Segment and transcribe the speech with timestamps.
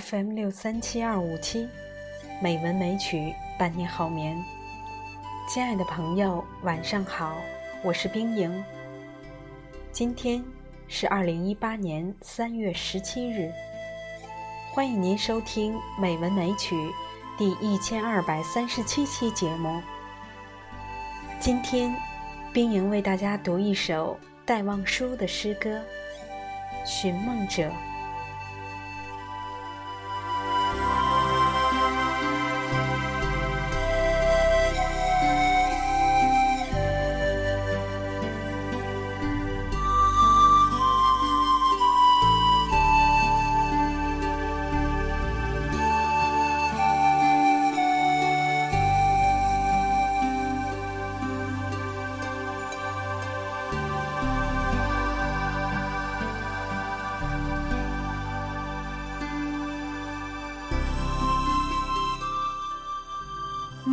[0.00, 1.68] FM 六三七二五七，
[2.42, 4.36] 美文美曲伴你好眠。
[5.48, 7.36] 亲爱的朋友，晚上好，
[7.84, 8.64] 我是冰莹。
[9.92, 10.42] 今天
[10.88, 13.52] 是二零一八年三月十七日，
[14.72, 16.74] 欢迎您收听《美文美曲》
[17.38, 19.80] 第一千二百三十七期节目。
[21.38, 21.94] 今天，
[22.52, 25.78] 冰莹为大家读一首戴望舒的诗歌
[26.84, 27.68] 《寻梦者》。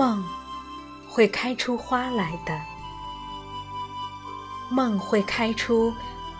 [0.01, 0.23] 梦
[1.07, 2.59] 会开出花来的，
[4.67, 5.93] 梦会开出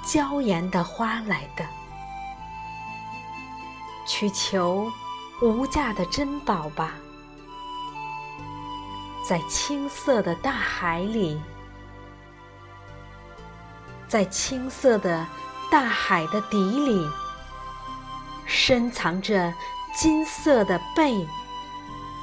[0.04, 1.64] 娇艳的花来的。
[4.08, 4.92] 去求
[5.44, 6.94] 无价的珍宝吧，
[9.30, 11.40] 在青色的大海里，
[14.08, 15.28] 在青色的
[15.70, 17.08] 大海的底里，
[18.48, 19.54] 深藏着
[19.96, 21.14] 金色的贝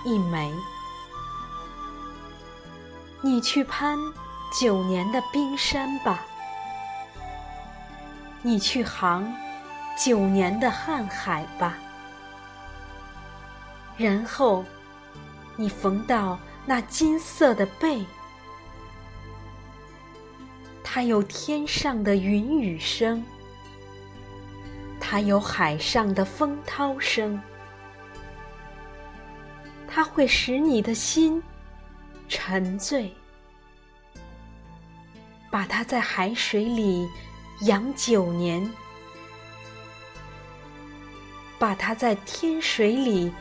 [0.05, 0.53] 一枚。
[3.21, 3.99] 你去攀
[4.61, 6.25] 九年的冰山吧，
[8.43, 9.31] 你去航
[9.99, 11.75] 九年的瀚海吧，
[13.97, 14.65] 然后
[15.57, 18.05] 你逢到那金色的背，
[20.85, 23.25] 它有天上的云雨声，
[25.01, 27.41] 它有海上的风涛声，
[29.89, 31.43] 它会使你的心。
[32.29, 33.13] 沉醉，
[35.51, 37.09] 把它在海水里
[37.63, 38.71] 养九年，
[41.59, 43.33] 把它在天水里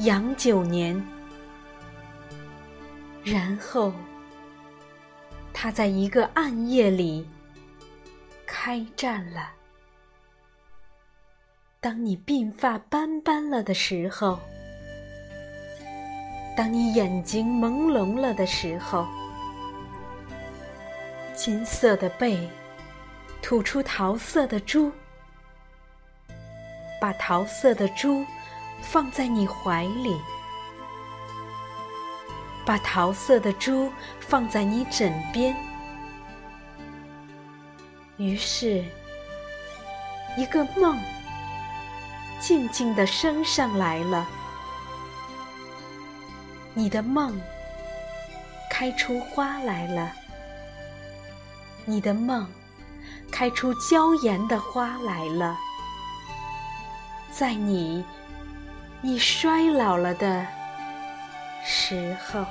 [0.00, 1.02] 养九年，
[3.24, 3.92] 然后，
[5.52, 7.26] 它在一个暗夜里
[8.44, 9.50] 开战了。
[11.80, 14.38] 当你鬓发斑斑了的时候。
[16.56, 19.06] 当你眼睛朦胧了的时候，
[21.34, 22.48] 金色的背
[23.42, 24.92] 吐出桃色的珠，
[27.00, 28.24] 把桃色的珠
[28.80, 30.16] 放在你怀里，
[32.64, 33.90] 把桃色的珠
[34.20, 35.56] 放在你枕边，
[38.16, 38.84] 于是，
[40.36, 40.96] 一个梦
[42.38, 44.24] 静静地升上来了。
[46.76, 47.40] 你的梦
[48.68, 50.12] 开出花来了，
[51.84, 52.46] 你的梦
[53.30, 55.56] 开出娇艳的花来了，
[57.30, 58.04] 在你
[59.02, 60.44] 已衰老了的
[61.64, 62.44] 时候，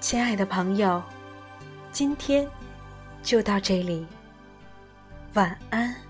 [0.00, 1.00] 亲爱的朋友，
[1.92, 2.44] 今天
[3.22, 4.04] 就到这里，
[5.34, 6.05] 晚安。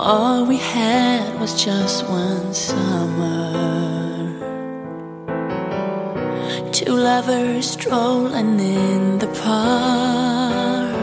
[0.00, 3.50] All we had was just one summer.
[6.70, 10.94] Two lovers strolling in the park.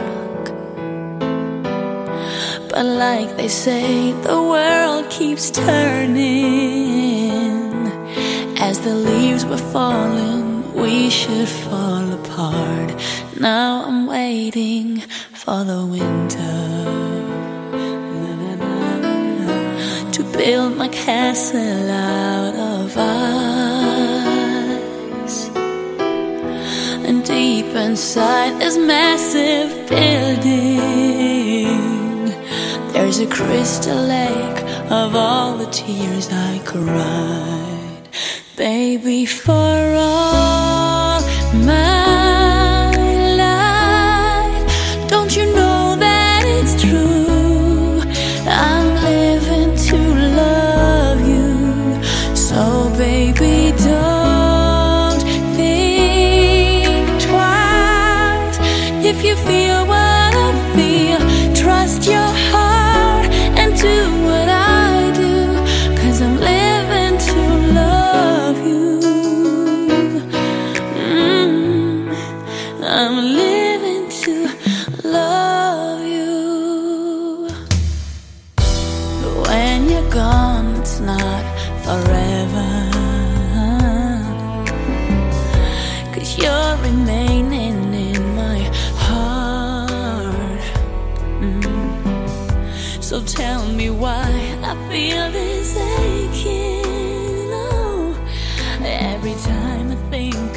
[2.69, 6.23] But like they say, the world keeps turning.
[8.57, 12.95] As the leaves were falling, we should fall apart.
[13.37, 15.01] Now I'm waiting
[15.33, 16.74] for the winter.
[20.37, 23.07] Build my castle out of ice.
[27.07, 30.85] And deep inside this massive building,
[32.93, 38.09] there's a crystal lake of all the tears I cried.
[38.57, 41.21] Baby, for all
[41.65, 42.05] my
[46.67, 48.07] if you feel what
[48.47, 48.84] I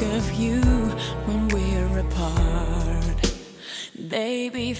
[0.01, 0.61] of you
[1.25, 3.33] when we're apart,
[4.07, 4.73] baby,